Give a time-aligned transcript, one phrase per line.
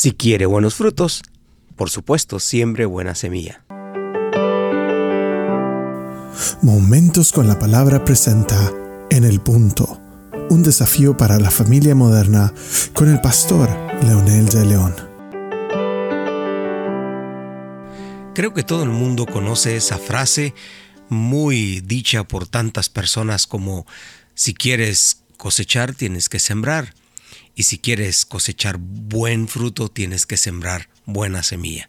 [0.00, 1.24] Si quiere buenos frutos,
[1.74, 3.64] por supuesto, siembre buena semilla.
[6.62, 8.72] Momentos con la palabra presenta
[9.10, 10.00] En el punto,
[10.50, 12.54] un desafío para la familia moderna
[12.92, 13.68] con el pastor
[14.04, 14.94] Leonel de León.
[18.36, 20.54] Creo que todo el mundo conoce esa frase
[21.08, 23.84] muy dicha por tantas personas como
[24.36, 26.94] si quieres cosechar tienes que sembrar
[27.54, 31.88] y si quieres cosechar buen fruto tienes que sembrar buena semilla.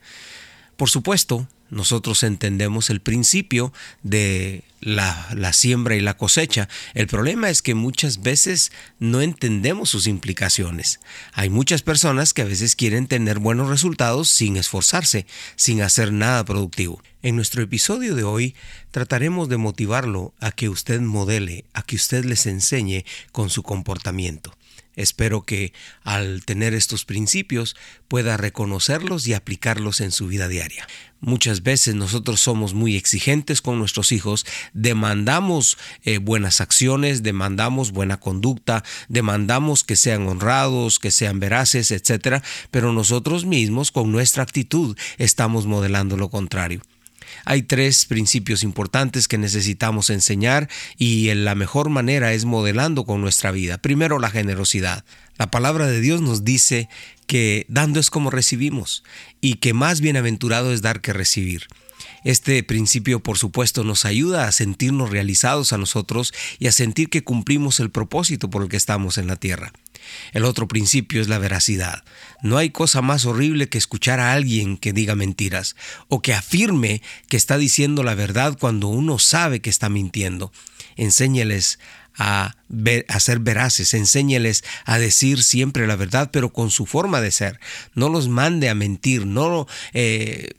[0.78, 6.68] Por supuesto, nosotros entendemos el principio de la, la, siembra y la cosecha.
[6.94, 11.00] El problema es que muchas veces no entendemos sus implicaciones.
[11.34, 16.44] Hay muchas personas que a veces quieren tener buenos resultados sin esforzarse, sin hacer nada
[16.46, 17.02] productivo.
[17.22, 18.56] En nuestro episodio de hoy
[18.92, 24.56] trataremos de motivarlo a que usted modele, a que usted les enseñe con su comportamiento.
[24.96, 27.76] Espero que al tener estos principios
[28.08, 30.88] pueda reconocerlos y aplicarlos en su vida diaria.
[31.22, 38.20] Muchas veces nosotros somos muy exigentes con nuestros hijos, demandamos eh, buenas acciones, demandamos buena
[38.20, 42.44] conducta, demandamos que sean honrados, que sean veraces, etc.
[42.72, 46.82] Pero nosotros mismos con nuestra actitud estamos modelando lo contrario.
[47.46, 53.52] Hay tres principios importantes que necesitamos enseñar y la mejor manera es modelando con nuestra
[53.52, 53.78] vida.
[53.78, 55.04] Primero, la generosidad.
[55.38, 56.90] La palabra de Dios nos dice
[57.28, 59.04] que dando es como recibimos
[59.42, 61.68] y que más bienaventurado es dar que recibir.
[62.24, 67.24] Este principio, por supuesto, nos ayuda a sentirnos realizados a nosotros y a sentir que
[67.24, 69.72] cumplimos el propósito por el que estamos en la tierra.
[70.32, 72.04] El otro principio es la veracidad.
[72.42, 75.76] No hay cosa más horrible que escuchar a alguien que diga mentiras
[76.08, 80.52] o que afirme que está diciendo la verdad cuando uno sabe que está mintiendo.
[80.96, 81.80] Enséñeles
[82.18, 82.56] a,
[83.20, 87.60] ser veraces, enséñeles a decir siempre la verdad, pero con su forma de ser.
[87.94, 90.50] No los mande a mentir, no eh,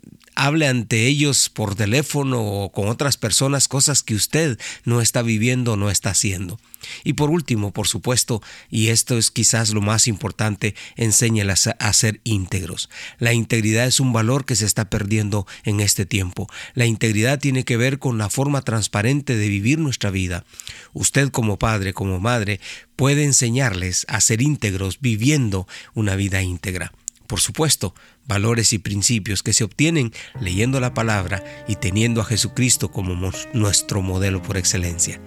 [0.40, 5.74] hable ante ellos por teléfono o con otras personas cosas que usted no está viviendo
[5.74, 6.58] o no está haciendo.
[7.04, 12.22] Y por último, por supuesto, y esto es quizás lo más importante, enséñelas a ser
[12.24, 12.88] íntegros.
[13.18, 16.48] La integridad es un valor que se está perdiendo en este tiempo.
[16.72, 20.46] La integridad tiene que ver con la forma transparente de vivir nuestra vida.
[20.94, 22.60] Usted como padre, como madre,
[22.96, 26.92] puede enseñarles a ser íntegros viviendo una vida íntegra
[27.30, 27.94] por supuesto,
[28.26, 34.02] valores y principios que se obtienen leyendo la palabra y teniendo a Jesucristo como nuestro
[34.02, 35.20] modelo por excelencia.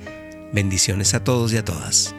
[0.51, 2.13] Bendiciones a todos y a todas.